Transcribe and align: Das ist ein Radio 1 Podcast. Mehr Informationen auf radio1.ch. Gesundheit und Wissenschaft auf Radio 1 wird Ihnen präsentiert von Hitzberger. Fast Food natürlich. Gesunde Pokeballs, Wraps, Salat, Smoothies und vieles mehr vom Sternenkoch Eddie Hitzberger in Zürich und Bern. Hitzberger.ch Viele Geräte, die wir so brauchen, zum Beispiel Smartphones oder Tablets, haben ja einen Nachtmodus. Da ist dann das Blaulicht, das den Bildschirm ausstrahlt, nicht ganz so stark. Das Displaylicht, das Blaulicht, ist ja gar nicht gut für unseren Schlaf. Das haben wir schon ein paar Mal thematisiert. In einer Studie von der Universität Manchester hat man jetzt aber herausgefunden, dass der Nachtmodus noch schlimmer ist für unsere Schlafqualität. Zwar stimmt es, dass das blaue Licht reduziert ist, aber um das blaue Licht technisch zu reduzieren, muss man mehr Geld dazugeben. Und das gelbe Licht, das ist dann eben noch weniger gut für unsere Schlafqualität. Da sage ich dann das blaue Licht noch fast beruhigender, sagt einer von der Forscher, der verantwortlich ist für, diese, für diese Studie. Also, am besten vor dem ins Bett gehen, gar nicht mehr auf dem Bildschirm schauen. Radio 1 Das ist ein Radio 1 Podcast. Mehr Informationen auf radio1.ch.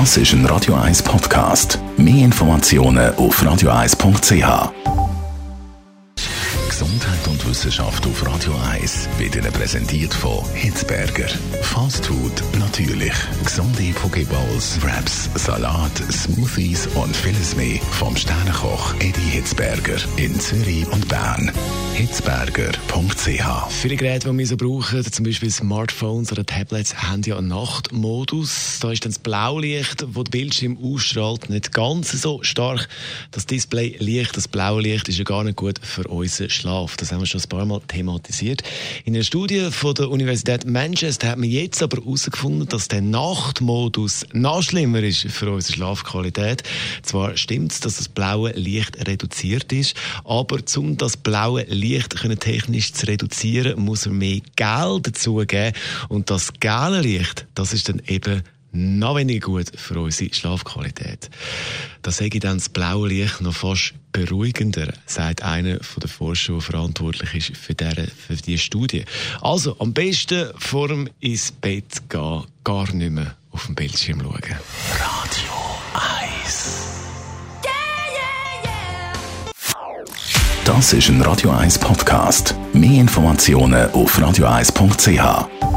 Das 0.00 0.16
ist 0.16 0.32
ein 0.32 0.44
Radio 0.46 0.74
1 0.74 1.04
Podcast. 1.04 1.78
Mehr 1.96 2.24
Informationen 2.24 3.14
auf 3.14 3.40
radio1.ch. 3.40 4.72
Gesundheit 6.68 7.28
und 7.28 7.48
Wissenschaft 7.48 8.04
auf 8.04 8.26
Radio 8.26 8.54
1 8.72 9.08
wird 9.18 9.36
Ihnen 9.36 9.52
präsentiert 9.52 10.12
von 10.12 10.44
Hitzberger. 10.52 11.28
Fast 11.62 12.06
Food 12.06 12.42
natürlich. 12.76 13.12
Gesunde 13.44 13.92
Pokeballs, 13.94 14.82
Wraps, 14.82 15.30
Salat, 15.36 15.96
Smoothies 16.10 16.88
und 16.94 17.16
vieles 17.16 17.54
mehr 17.54 17.78
vom 17.92 18.16
Sternenkoch 18.16 18.94
Eddie 18.94 19.30
Hitzberger 19.30 19.98
in 20.16 20.38
Zürich 20.40 20.86
und 20.90 21.06
Bern. 21.08 21.52
Hitzberger.ch 21.94 23.70
Viele 23.70 23.96
Geräte, 23.96 24.28
die 24.28 24.38
wir 24.38 24.46
so 24.48 24.56
brauchen, 24.56 25.04
zum 25.04 25.24
Beispiel 25.24 25.52
Smartphones 25.52 26.32
oder 26.32 26.44
Tablets, 26.44 26.96
haben 26.96 27.22
ja 27.22 27.38
einen 27.38 27.46
Nachtmodus. 27.46 28.80
Da 28.80 28.90
ist 28.90 29.04
dann 29.04 29.12
das 29.12 29.20
Blaulicht, 29.20 30.02
das 30.02 30.10
den 30.12 30.24
Bildschirm 30.24 30.76
ausstrahlt, 30.82 31.50
nicht 31.50 31.72
ganz 31.72 32.10
so 32.10 32.42
stark. 32.42 32.88
Das 33.30 33.46
Displaylicht, 33.46 34.36
das 34.36 34.48
Blaulicht, 34.48 35.08
ist 35.08 35.18
ja 35.18 35.24
gar 35.24 35.44
nicht 35.44 35.54
gut 35.54 35.78
für 35.80 36.08
unseren 36.08 36.50
Schlaf. 36.50 36.96
Das 36.96 37.12
haben 37.12 37.20
wir 37.20 37.26
schon 37.26 37.40
ein 37.40 37.48
paar 37.48 37.64
Mal 37.64 37.80
thematisiert. 37.86 38.64
In 39.04 39.14
einer 39.14 39.22
Studie 39.22 39.68
von 39.70 39.94
der 39.94 40.10
Universität 40.10 40.66
Manchester 40.66 41.28
hat 41.28 41.38
man 41.38 41.48
jetzt 41.48 41.80
aber 41.80 41.98
herausgefunden, 41.98 42.63
dass 42.72 42.88
der 42.88 43.00
Nachtmodus 43.00 44.26
noch 44.32 44.62
schlimmer 44.62 45.02
ist 45.02 45.22
für 45.30 45.50
unsere 45.50 45.74
Schlafqualität. 45.74 46.62
Zwar 47.02 47.36
stimmt 47.36 47.72
es, 47.72 47.80
dass 47.80 47.96
das 47.96 48.08
blaue 48.08 48.52
Licht 48.52 49.06
reduziert 49.06 49.72
ist, 49.72 49.96
aber 50.24 50.58
um 50.76 50.96
das 50.96 51.16
blaue 51.16 51.62
Licht 51.64 52.14
technisch 52.40 52.92
zu 52.92 53.06
reduzieren, 53.06 53.80
muss 53.80 54.06
man 54.06 54.18
mehr 54.18 54.40
Geld 54.56 55.06
dazugeben. 55.06 55.74
Und 56.08 56.30
das 56.30 56.52
gelbe 56.60 57.00
Licht, 57.00 57.46
das 57.54 57.72
ist 57.72 57.88
dann 57.88 58.02
eben 58.06 58.42
noch 58.74 59.16
weniger 59.16 59.46
gut 59.46 59.70
für 59.74 59.98
unsere 60.00 60.34
Schlafqualität. 60.34 61.30
Da 62.02 62.10
sage 62.10 62.34
ich 62.34 62.40
dann 62.40 62.58
das 62.58 62.68
blaue 62.68 63.08
Licht 63.08 63.40
noch 63.40 63.54
fast 63.54 63.94
beruhigender, 64.12 64.92
sagt 65.06 65.42
einer 65.42 65.82
von 65.82 66.00
der 66.00 66.10
Forscher, 66.10 66.54
der 66.54 66.62
verantwortlich 66.62 67.50
ist 67.50 67.56
für, 67.56 67.74
diese, 67.74 68.06
für 68.08 68.36
diese 68.36 68.58
Studie. 68.58 69.04
Also, 69.40 69.76
am 69.78 69.92
besten 69.92 70.50
vor 70.58 70.88
dem 70.88 71.08
ins 71.20 71.52
Bett 71.52 72.08
gehen, 72.08 72.44
gar 72.62 72.92
nicht 72.92 73.10
mehr 73.10 73.36
auf 73.50 73.66
dem 73.66 73.74
Bildschirm 73.74 74.20
schauen. 74.20 74.56
Radio 74.98 75.52
1 76.28 76.84
Das 80.64 80.94
ist 80.94 81.10
ein 81.10 81.20
Radio 81.20 81.50
1 81.50 81.78
Podcast. 81.78 82.54
Mehr 82.72 83.02
Informationen 83.02 83.90
auf 83.90 84.18
radio1.ch. 84.18 85.73